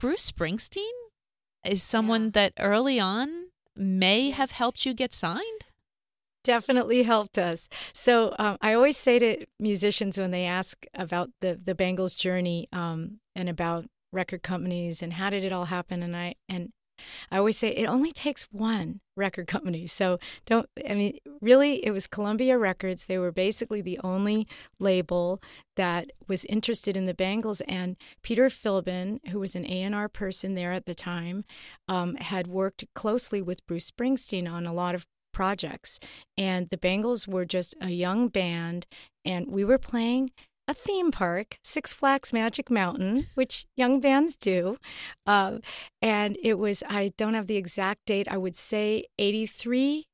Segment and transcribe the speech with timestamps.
[0.00, 0.90] Bruce Springsteen
[1.64, 2.30] is someone yeah.
[2.32, 5.64] that early on may have helped you get signed?
[6.42, 7.68] Definitely helped us.
[7.92, 12.66] So um, I always say to musicians when they ask about the the Bangles journey
[12.72, 16.72] um, and about record companies and how did it all happen, and I and
[17.30, 19.86] I always say it only takes one record company.
[19.86, 23.04] So don't, I mean, really, it was Columbia Records.
[23.04, 24.46] They were basically the only
[24.78, 25.40] label
[25.76, 27.60] that was interested in the Bangles.
[27.62, 31.44] And Peter Philbin, who was an A&R person there at the time,
[31.88, 36.00] um, had worked closely with Bruce Springsteen on a lot of projects.
[36.36, 38.86] And the Bangles were just a young band,
[39.24, 40.30] and we were playing
[40.70, 44.78] a theme park, Six Flags Magic Mountain, which young bands do.
[45.26, 45.58] Uh,
[46.00, 50.06] and it was, I don't have the exact date, I would say 83,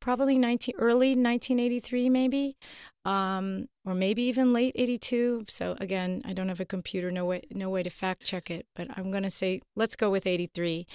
[0.00, 2.56] probably 19, early 1983, maybe,
[3.04, 5.44] um, or maybe even late 82.
[5.48, 8.66] So again, I don't have a computer, no way, no way to fact check it,
[8.74, 10.86] but I'm going to say, let's go with 83.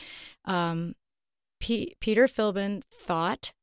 [0.46, 0.96] Um,
[1.60, 3.54] P- Peter Philbin thought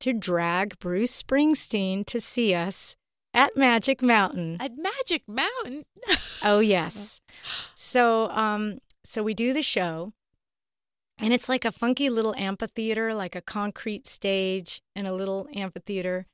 [0.00, 2.94] to drag Bruce Springsteen to see us
[3.38, 4.56] at Magic Mountain.
[4.58, 5.84] At Magic Mountain.
[6.44, 7.20] oh yes.
[7.72, 10.12] So um so we do the show
[11.18, 16.26] and it's like a funky little amphitheater, like a concrete stage and a little amphitheater.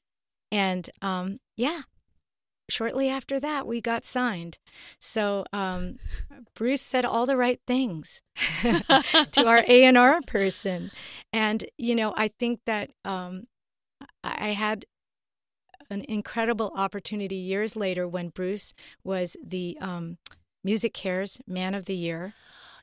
[0.51, 1.83] And um yeah,
[2.71, 4.57] shortly after that we got signed
[4.99, 5.99] so um,
[6.57, 8.23] bruce said all the right things
[9.33, 10.91] to our a&r person
[11.31, 13.45] and you know i think that um,
[14.25, 14.87] i had
[15.95, 20.19] an incredible opportunity years later when Bruce was the um,
[20.67, 22.35] MusiCares Man of the Year.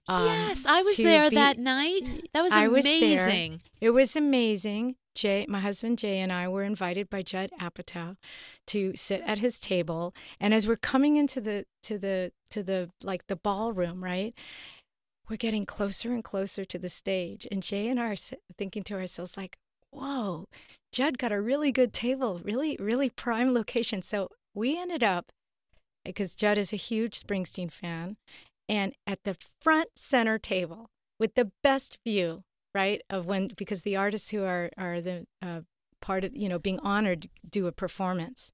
[0.08, 2.30] Um, yes, I was there be, that night.
[2.34, 3.52] That was I amazing.
[3.52, 4.96] Was it was amazing.
[5.14, 8.16] Jay, my husband Jay, and I were invited by Judd Apatow
[8.68, 10.16] to sit at his table.
[10.40, 14.34] And as we're coming into the to the to the like the ballroom, right?
[15.30, 18.16] We're getting closer and closer to the stage, and Jay and I are
[18.58, 19.58] thinking to ourselves like,
[19.92, 20.46] "Whoa,
[20.92, 24.02] Judd got a really good table, really, really prime location.
[24.02, 25.32] So we ended up,
[26.04, 28.18] because Judd is a huge Springsteen fan,
[28.68, 30.88] and at the front center table
[31.20, 32.42] with the best view,
[32.74, 35.62] right, of when, because the artists who are, are the uh,
[36.02, 38.52] part of, you know, being honored do a performance.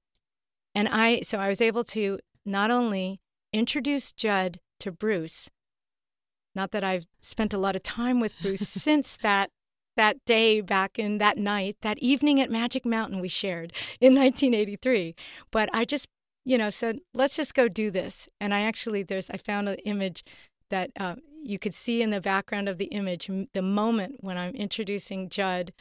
[0.74, 3.20] And I, so I was able to not only
[3.52, 5.50] introduce Judd to Bruce,
[6.54, 9.50] not that I've spent a lot of time with Bruce since that
[9.98, 15.16] that day back in that night, that evening at Magic Mountain we shared in 1983.
[15.50, 16.06] But I just,
[16.44, 18.28] you know, said, let's just go do this.
[18.40, 20.24] And I actually, there's, I found an image
[20.70, 24.54] that uh, you could see in the background of the image the moment when I'm
[24.54, 25.72] introducing Judd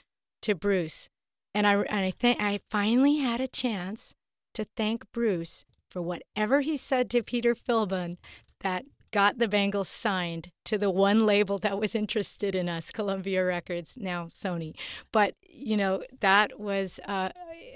[0.41, 1.09] to Bruce.
[1.53, 4.15] And I, and I think I finally had a chance
[4.55, 8.17] to thank Bruce for whatever he said to Peter Philbin
[8.61, 13.45] that got the Bangles signed to the one label that was interested in us, Columbia
[13.45, 14.73] Records, now Sony.
[15.11, 17.29] But you know that was uh,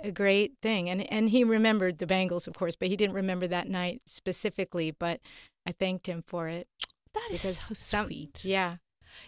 [0.03, 3.47] a great thing, and and he remembered the Bangles, of course, but he didn't remember
[3.47, 4.92] that night specifically.
[4.92, 5.19] But
[5.66, 6.68] I thanked him for it.
[7.14, 8.46] That is so some, sweet.
[8.46, 8.78] Yeah,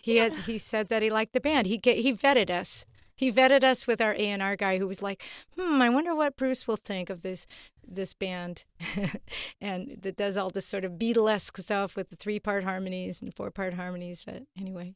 [0.02, 0.24] he yeah.
[0.24, 1.68] had he said that he liked the band.
[1.68, 2.86] He he vetted us
[3.16, 5.24] he vetted us with our A&R guy who was like,
[5.58, 7.46] "Hmm, I wonder what Bruce will think of this
[7.88, 8.66] this band."
[9.62, 13.74] and that does all this sort of Beatlesque stuff with the three-part harmonies and four-part
[13.74, 14.94] harmonies, but anyway.